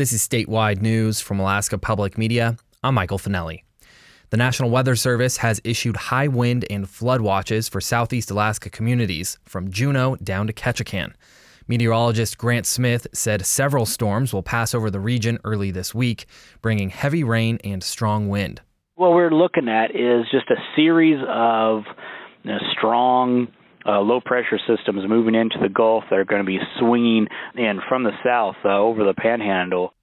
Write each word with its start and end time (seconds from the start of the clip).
This 0.00 0.14
is 0.14 0.26
statewide 0.26 0.80
news 0.80 1.20
from 1.20 1.40
Alaska 1.40 1.76
Public 1.76 2.16
Media. 2.16 2.56
I'm 2.82 2.94
Michael 2.94 3.18
Finelli. 3.18 3.64
The 4.30 4.38
National 4.38 4.70
Weather 4.70 4.96
Service 4.96 5.36
has 5.36 5.60
issued 5.62 5.94
high 5.94 6.26
wind 6.26 6.64
and 6.70 6.88
flood 6.88 7.20
watches 7.20 7.68
for 7.68 7.82
southeast 7.82 8.30
Alaska 8.30 8.70
communities 8.70 9.36
from 9.44 9.70
Juneau 9.70 10.16
down 10.16 10.46
to 10.46 10.54
Ketchikan. 10.54 11.12
Meteorologist 11.68 12.38
Grant 12.38 12.64
Smith 12.64 13.08
said 13.12 13.44
several 13.44 13.84
storms 13.84 14.32
will 14.32 14.42
pass 14.42 14.74
over 14.74 14.90
the 14.90 14.98
region 14.98 15.38
early 15.44 15.70
this 15.70 15.94
week, 15.94 16.24
bringing 16.62 16.88
heavy 16.88 17.22
rain 17.22 17.58
and 17.62 17.82
strong 17.82 18.30
wind. 18.30 18.62
What 18.94 19.10
we're 19.10 19.28
looking 19.28 19.68
at 19.68 19.90
is 19.90 20.24
just 20.32 20.48
a 20.48 20.56
series 20.76 21.22
of 21.28 21.82
you 22.42 22.52
know, 22.52 22.58
strong 22.72 23.48
uh, 23.86 24.00
low 24.00 24.20
pressure 24.20 24.58
systems 24.66 25.08
moving 25.08 25.34
into 25.34 25.58
the 25.60 25.68
Gulf 25.68 26.04
that 26.10 26.18
are 26.18 26.24
going 26.24 26.42
to 26.42 26.46
be 26.46 26.58
swinging 26.78 27.26
in 27.56 27.80
from 27.88 28.04
the 28.04 28.12
south 28.24 28.56
uh, 28.64 28.78
over 28.78 29.04
the 29.04 29.14
panhandle. 29.14 29.94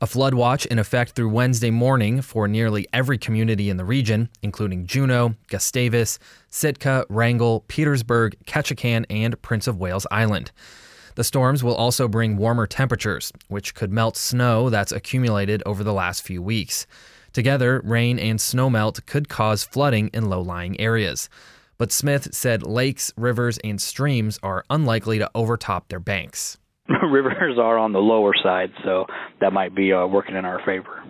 A 0.00 0.06
flood 0.06 0.34
watch 0.34 0.64
in 0.66 0.78
effect 0.78 1.12
through 1.12 1.28
Wednesday 1.28 1.70
morning 1.70 2.22
for 2.22 2.48
nearly 2.48 2.86
every 2.92 3.18
community 3.18 3.68
in 3.68 3.76
the 3.76 3.84
region, 3.84 4.30
including 4.42 4.86
Juneau, 4.86 5.34
Gustavus, 5.48 6.18
Sitka, 6.48 7.04
Wrangell, 7.08 7.64
Petersburg, 7.68 8.36
Ketchikan, 8.46 9.04
and 9.10 9.40
Prince 9.42 9.66
of 9.66 9.78
Wales 9.78 10.06
Island. 10.10 10.52
The 11.16 11.24
storms 11.24 11.64
will 11.64 11.74
also 11.74 12.06
bring 12.06 12.36
warmer 12.36 12.66
temperatures, 12.66 13.32
which 13.48 13.74
could 13.74 13.92
melt 13.92 14.16
snow 14.16 14.70
that's 14.70 14.92
accumulated 14.92 15.62
over 15.66 15.82
the 15.82 15.92
last 15.92 16.22
few 16.22 16.40
weeks. 16.40 16.86
Together, 17.32 17.82
rain 17.84 18.18
and 18.18 18.38
snowmelt 18.38 19.04
could 19.04 19.28
cause 19.28 19.64
flooding 19.64 20.08
in 20.14 20.30
low 20.30 20.40
lying 20.40 20.80
areas. 20.80 21.28
But 21.78 21.92
Smith 21.92 22.34
said 22.34 22.64
lakes, 22.64 23.12
rivers, 23.16 23.58
and 23.62 23.80
streams 23.80 24.38
are 24.42 24.64
unlikely 24.68 25.18
to 25.18 25.30
overtop 25.34 25.88
their 25.88 26.00
banks. 26.00 26.58
Rivers 26.88 27.56
are 27.58 27.78
on 27.78 27.92
the 27.92 28.00
lower 28.00 28.34
side, 28.42 28.72
so 28.84 29.06
that 29.40 29.52
might 29.52 29.74
be 29.74 29.92
uh, 29.92 30.06
working 30.06 30.34
in 30.34 30.44
our 30.44 30.60
favor. 30.64 31.04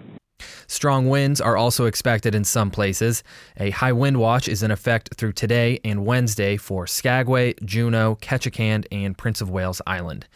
Strong 0.66 1.08
winds 1.08 1.40
are 1.40 1.56
also 1.56 1.86
expected 1.86 2.34
in 2.34 2.44
some 2.44 2.70
places. 2.70 3.22
A 3.56 3.70
high 3.70 3.92
wind 3.92 4.18
watch 4.18 4.48
is 4.48 4.62
in 4.62 4.70
effect 4.70 5.14
through 5.14 5.32
today 5.32 5.80
and 5.84 6.04
Wednesday 6.04 6.58
for 6.58 6.86
Skagway, 6.86 7.54
Juneau, 7.64 8.16
Ketchikan, 8.16 8.84
and 8.92 9.16
Prince 9.16 9.40
of 9.40 9.48
Wales 9.48 9.80
Island. 9.86 10.26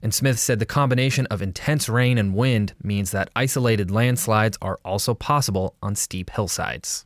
And 0.00 0.14
Smith 0.14 0.38
said 0.38 0.58
the 0.58 0.66
combination 0.66 1.26
of 1.26 1.42
intense 1.42 1.88
rain 1.88 2.16
and 2.16 2.34
wind 2.34 2.72
means 2.82 3.10
that 3.10 3.30
isolated 3.36 3.90
landslides 3.90 4.56
are 4.62 4.80
also 4.84 5.12
possible 5.12 5.76
on 5.82 5.94
steep 5.94 6.30
hillsides. 6.30 7.04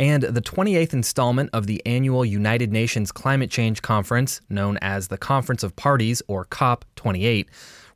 And 0.00 0.22
the 0.22 0.40
28th 0.40 0.94
installment 0.94 1.50
of 1.52 1.66
the 1.66 1.82
annual 1.84 2.24
United 2.24 2.72
Nations 2.72 3.12
Climate 3.12 3.50
Change 3.50 3.82
Conference, 3.82 4.40
known 4.48 4.78
as 4.80 5.08
the 5.08 5.18
Conference 5.18 5.62
of 5.62 5.76
Parties 5.76 6.22
or 6.26 6.46
COP28, 6.46 7.44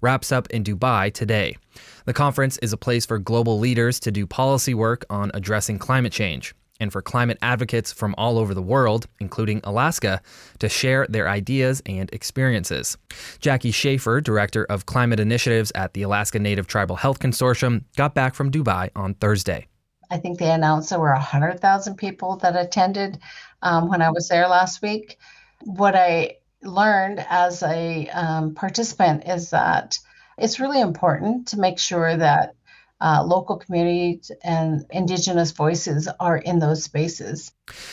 wraps 0.03 0.31
up 0.31 0.47
in 0.51 0.63
Dubai 0.63 1.11
today. 1.15 1.57
The 2.05 2.13
conference 2.13 2.59
is 2.59 2.75
a 2.75 2.77
place 2.77 3.07
for 3.07 3.19
global 3.19 3.59
leaders 3.59 3.99
to 4.01 4.13
do 4.13 4.27
policy 4.27 4.75
work 4.75 5.07
on 5.09 5.31
addressing 5.33 5.79
climate 5.79 6.13
change 6.13 6.55
and 6.79 6.93
for 6.93 7.01
climate 7.01 7.39
advocates 7.41 7.91
from 7.91 8.15
all 8.19 8.37
over 8.37 8.53
the 8.53 8.61
world, 8.61 9.07
including 9.19 9.63
Alaska, 9.65 10.21
to 10.59 10.69
share 10.69 11.07
their 11.09 11.27
ideas 11.27 11.83
and 11.87 12.13
experiences. 12.13 12.99
Jackie 13.41 13.71
Schaeffer, 13.71 14.21
Director 14.21 14.67
of 14.67 14.85
Climate 14.85 15.21
Initiatives 15.21 15.73
at 15.75 15.95
the 15.95 16.03
Alaska 16.03 16.39
Native 16.39 16.67
Tribal 16.67 16.97
Health 16.97 17.19
Consortium, 17.19 17.85
got 17.97 18.15
back 18.15 18.35
from 18.35 18.51
Dubai 18.51 18.91
on 18.95 19.15
Thursday. 19.15 19.69
I 20.15 20.19
think 20.19 20.39
they 20.39 20.51
announced 20.51 20.91
there 20.91 21.01
were 21.01 21.11
100,000 21.11 21.97
people 21.97 22.37
that 22.37 22.55
attended 22.55 23.19
um, 23.63 23.89
when 23.89 24.01
I 24.01 24.11
was 24.11 24.29
there 24.29 24.47
last 24.47 24.81
week. 24.81 25.19
What 25.65 25.97
I 25.97 26.37
learned 26.63 27.25
as 27.29 27.65
a 27.65 28.09
um, 28.11 28.55
participant 28.55 29.25
is 29.27 29.51
that 29.51 29.99
it's 30.39 30.61
really 30.61 30.81
important 30.81 31.49
to 31.49 31.59
make 31.59 31.81
sure 31.81 32.17
that 32.17 32.55
uh, 33.01 33.25
local 33.25 33.57
communities 33.57 34.31
and 34.45 34.87
indigenous 34.91 35.51
voices 35.51 36.09
are 36.21 36.37
in 36.37 36.61
those 36.61 36.85
spaces. 36.85 37.51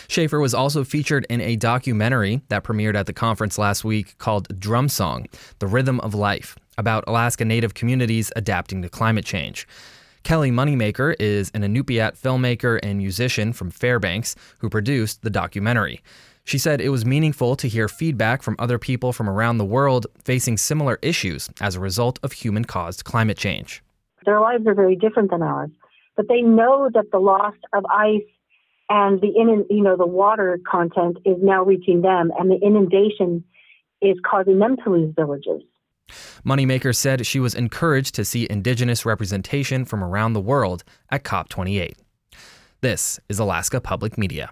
Schaeffer 0.08 0.40
was 0.40 0.54
also 0.54 0.84
featured 0.84 1.26
in 1.28 1.42
a 1.42 1.56
documentary 1.56 2.42
that 2.50 2.64
premiered 2.64 2.96
at 2.96 3.08
the 3.08 3.14
conference 3.14 3.58
last 3.58 3.84
week 3.84 4.16
called 4.20 4.60
Drum 4.60 4.90
Song 4.90 5.26
The 5.58 5.66
Rhythm 5.66 6.00
of 6.02 6.14
Life 6.14 6.56
about 6.78 7.04
Alaska 7.08 7.46
Native 7.46 7.74
communities 7.74 8.32
adapting 8.36 8.84
to 8.84 8.90
climate 8.90 9.26
change. 9.26 9.68
Kelly 10.24 10.52
Moneymaker 10.52 11.16
is 11.20 11.52
an 11.54 11.64
Inupiat 11.64 12.18
filmmaker 12.18 12.80
and 12.84 12.98
musician 12.98 13.54
from 13.54 13.72
Fairbanks 13.72 14.36
who 14.60 14.70
produced 14.70 15.24
the 15.24 15.30
documentary. 15.30 16.02
She 16.44 16.58
said 16.58 16.80
it 16.80 16.90
was 16.90 17.06
meaningful 17.06 17.56
to 17.56 17.68
hear 17.68 17.88
feedback 17.88 18.42
from 18.42 18.56
other 18.60 18.78
people 18.78 19.14
from 19.14 19.30
around 19.30 19.58
the 19.58 19.66
world 19.66 20.08
facing 20.24 20.58
similar 20.58 21.00
issues 21.02 21.50
as 21.60 21.76
a 21.76 21.80
result 21.80 22.20
of 22.24 22.34
human 22.34 22.66
caused 22.66 23.04
climate 23.04 23.38
change. 23.38 23.84
Their 24.26 24.40
lives 24.40 24.66
are 24.68 24.74
very 24.74 24.96
different 24.96 25.32
than 25.32 25.42
ours, 25.42 25.72
but 26.16 26.28
they 26.28 26.42
know 26.42 26.90
that 26.94 27.12
the 27.12 27.20
loss 27.20 27.56
of 27.74 27.84
ice 27.86 28.22
and 28.90 29.22
the 29.22 29.28
in, 29.28 29.66
you 29.70 29.84
know 29.84 29.96
the 29.96 30.06
water 30.06 30.60
content 30.70 31.18
is 31.26 31.38
now 31.42 31.64
reaching 31.64 32.02
them, 32.02 32.32
and 32.38 32.52
the 32.52 32.60
inundation 32.62 33.44
is 34.02 34.18
causing 34.30 34.60
them 34.60 34.78
to 34.84 34.92
lose 34.92 35.14
villages. 35.16 35.62
Moneymaker 36.46 36.96
said 36.96 37.26
she 37.26 37.40
was 37.40 37.54
encouraged 37.54 38.16
to 38.16 38.26
see 38.26 38.48
Indigenous 38.50 39.06
representation 39.06 39.86
from 39.86 40.04
around 40.04 40.34
the 40.34 40.42
world 40.42 40.84
at 41.10 41.24
COP28. 41.24 41.94
This 42.82 43.20
is 43.30 43.38
Alaska 43.38 43.80
Public 43.80 44.18
Media. 44.18 44.50